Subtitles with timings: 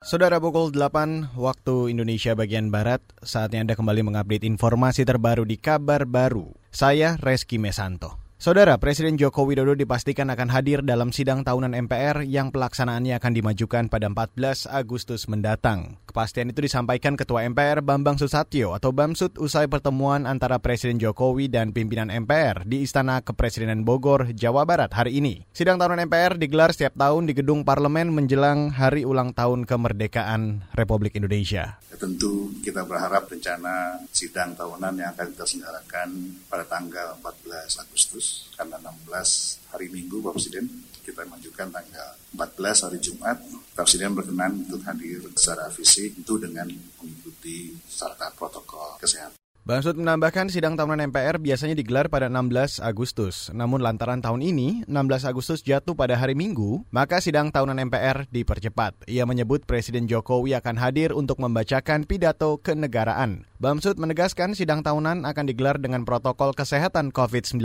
[0.00, 6.08] Saudara pukul 8 waktu Indonesia bagian Barat, saatnya Anda kembali mengupdate informasi terbaru di Kabar
[6.08, 6.56] Baru.
[6.72, 8.16] Saya Reski Mesanto.
[8.40, 13.92] Saudara, Presiden Joko Widodo dipastikan akan hadir dalam sidang tahunan MPR yang pelaksanaannya akan dimajukan
[13.92, 16.00] pada 14 Agustus mendatang.
[16.08, 21.76] Kepastian itu disampaikan Ketua MPR Bambang Susatyo atau Bamsud usai pertemuan antara Presiden Jokowi dan
[21.76, 25.44] pimpinan MPR di Istana Kepresidenan Bogor, Jawa Barat hari ini.
[25.52, 31.12] Sidang tahunan MPR digelar setiap tahun di gedung parlemen menjelang hari ulang tahun kemerdekaan Republik
[31.12, 31.76] Indonesia.
[32.00, 36.08] Tentu kita berharap rencana sidang tahunan yang akan kita selenggarakan
[36.48, 40.66] pada tanggal 14 Agustus karena 16 hari Minggu Bapak Presiden
[41.00, 43.38] kita majukan tanggal 14 hari Jumat
[43.72, 46.68] Presiden berkenan untuk hadir secara fisik itu dengan
[47.00, 49.40] mengikuti serta protokol kesehatan.
[49.70, 53.54] Bamsud menambahkan sidang tahunan MPR biasanya digelar pada 16 Agustus.
[53.54, 59.06] Namun lantaran tahun ini 16 Agustus jatuh pada hari Minggu, maka sidang tahunan MPR dipercepat.
[59.06, 63.46] Ia menyebut Presiden Jokowi akan hadir untuk membacakan pidato kenegaraan.
[63.60, 67.60] Bamsud menegaskan sidang tahunan akan digelar dengan protokol kesehatan COVID-19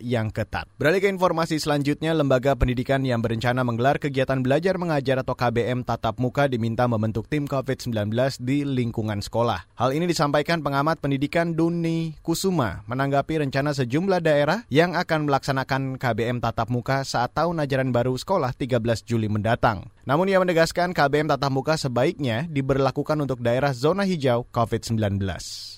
[0.00, 0.64] yang ketat.
[0.80, 6.16] Beralih ke informasi selanjutnya, lembaga pendidikan yang berencana menggelar kegiatan belajar mengajar atau KBM tatap
[6.16, 7.92] muka diminta membentuk tim COVID-19
[8.40, 9.68] di lingkungan sekolah.
[9.76, 16.40] Hal ini disampaikan pengamat pendidikan Duni Kusuma menanggapi rencana sejumlah daerah yang akan melaksanakan KBM
[16.40, 19.92] tatap muka saat tahun ajaran baru sekolah 13 Juli mendatang.
[20.08, 25.20] Namun ia menegaskan KBM tatap muka sebaiknya diberlakukan untuk daerah zona hijau COVID-19.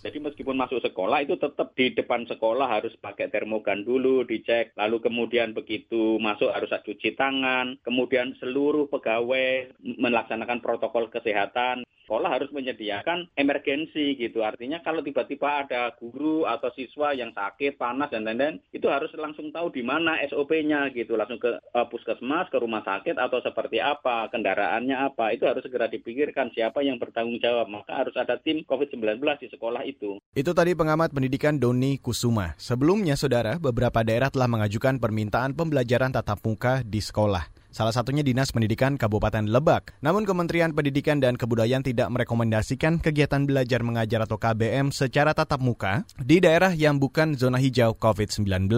[0.07, 4.75] Jadi meskipun masuk sekolah itu tetap di depan sekolah harus pakai termogan dulu, dicek.
[4.79, 7.79] Lalu kemudian begitu masuk harus cuci tangan.
[7.83, 11.83] Kemudian seluruh pegawai melaksanakan protokol kesehatan.
[12.07, 14.47] Sekolah harus menyediakan emergensi gitu.
[14.47, 19.49] Artinya kalau tiba-tiba ada guru atau siswa yang sakit, panas dan lain-lain, itu harus langsung
[19.49, 21.17] tahu di mana SOP-nya gitu.
[21.17, 25.33] Langsung ke uh, puskesmas, ke rumah sakit atau seperti apa, kendaraannya apa.
[25.33, 27.73] Itu harus segera dipikirkan siapa yang bertanggung jawab.
[27.73, 30.21] Maka harus ada tim COVID-19 di sekolah itu.
[30.37, 32.53] Itu tadi pengamat pendidikan Doni Kusuma.
[32.61, 37.56] Sebelumnya, saudara, beberapa daerah telah mengajukan permintaan pembelajaran tatap muka di sekolah.
[37.77, 40.01] Salah satunya Dinas Pendidikan Kabupaten Lebak.
[40.01, 46.09] Namun Kementerian Pendidikan dan Kebudayaan tidak merekomendasikan kegiatan belajar mengajar atau KBM secara tatap muka
[46.17, 48.73] di daerah yang bukan zona hijau COVID-19.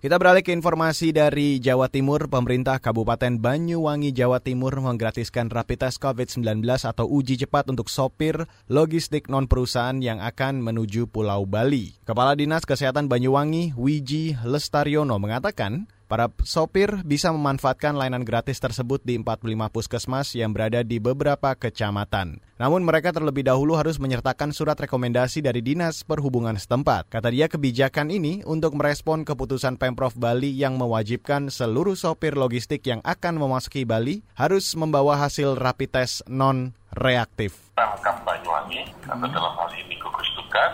[0.00, 2.32] Kita beralih ke informasi dari Jawa Timur.
[2.32, 9.28] Pemerintah Kabupaten Banyuwangi, Jawa Timur menggratiskan rapid test COVID-19 atau uji cepat untuk sopir logistik
[9.28, 12.00] non-perusahaan yang akan menuju Pulau Bali.
[12.08, 19.20] Kepala Dinas Kesehatan Banyuwangi, Wiji Lestaryono mengatakan, Para sopir bisa memanfaatkan layanan gratis tersebut di
[19.20, 22.40] 45 puskesmas yang berada di beberapa kecamatan.
[22.56, 27.12] Namun mereka terlebih dahulu harus menyertakan surat rekomendasi dari Dinas Perhubungan setempat.
[27.12, 33.04] Kata dia kebijakan ini untuk merespon keputusan Pemprov Bali yang mewajibkan seluruh sopir logistik yang
[33.04, 37.68] akan memasuki Bali harus membawa hasil rapid test non reaktif.
[37.76, 40.72] Pemkap Banyuwangi atau dalam hal ini gugus tugas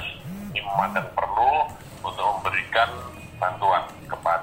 [0.55, 1.67] ini memandang perlu
[2.07, 2.87] untuk memberikan
[3.43, 3.83] bantuan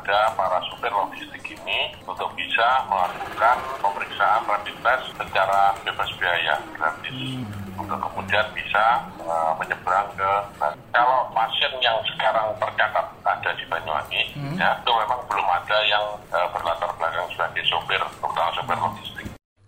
[0.02, 7.46] kepada para supir logistik ini untuk bisa melakukan pemeriksaan rapid test secara bebas biaya gratis
[7.78, 10.32] untuk kemudian bisa uh, menyeberang ke
[10.90, 14.58] kalau pasien yang sekarang tercatat ada di Banyuwangi hmm.
[14.58, 19.21] ya itu memang belum ada yang uh, berlatar belakang sebagai sopir terutama sopir logistik.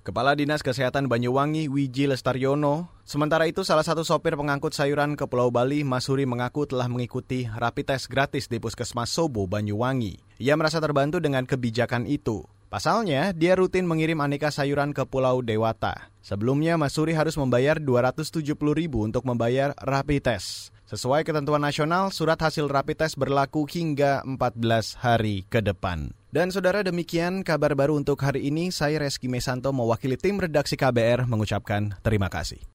[0.04, 5.48] Kepala Dinas Kesehatan Banyuwangi Wiji Lestaryono Sementara itu, salah satu sopir pengangkut sayuran ke Pulau
[5.48, 10.20] Bali, Masuri mengaku telah mengikuti rapid test gratis di Puskesmas Sobo, Banyuwangi.
[10.44, 12.44] Ia merasa terbantu dengan kebijakan itu.
[12.68, 16.12] Pasalnya, dia rutin mengirim aneka sayuran ke Pulau Dewata.
[16.20, 18.44] Sebelumnya, Masuri harus membayar 270
[18.76, 20.76] ribu untuk membayar rapid test.
[20.94, 26.14] Sesuai ketentuan nasional, surat hasil rapid test berlaku hingga 14 hari ke depan.
[26.30, 28.70] Dan saudara demikian kabar baru untuk hari ini.
[28.70, 32.62] Saya Reski Mesanto mewakili tim redaksi KBR mengucapkan terima kasih.